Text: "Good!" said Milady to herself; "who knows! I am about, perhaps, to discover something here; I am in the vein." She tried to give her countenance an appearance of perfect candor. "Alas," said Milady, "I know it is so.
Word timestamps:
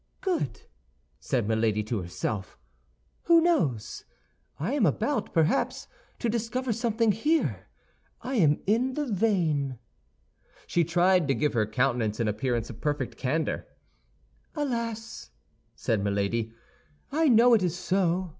"Good!" 0.21 0.61
said 1.19 1.47
Milady 1.47 1.83
to 1.83 2.01
herself; 2.01 2.57
"who 3.25 3.39
knows! 3.39 4.03
I 4.59 4.73
am 4.73 4.87
about, 4.87 5.31
perhaps, 5.31 5.87
to 6.17 6.27
discover 6.27 6.73
something 6.73 7.11
here; 7.11 7.67
I 8.23 8.33
am 8.37 8.61
in 8.65 8.95
the 8.95 9.05
vein." 9.05 9.77
She 10.65 10.83
tried 10.83 11.27
to 11.27 11.35
give 11.35 11.53
her 11.53 11.67
countenance 11.67 12.19
an 12.19 12.27
appearance 12.27 12.71
of 12.71 12.81
perfect 12.81 13.15
candor. 13.15 13.67
"Alas," 14.55 15.29
said 15.75 16.03
Milady, 16.03 16.51
"I 17.11 17.29
know 17.29 17.53
it 17.53 17.61
is 17.61 17.77
so. 17.77 18.29